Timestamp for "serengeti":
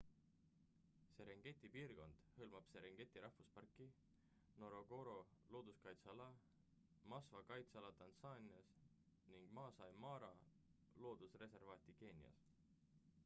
1.15-1.69, 2.69-3.21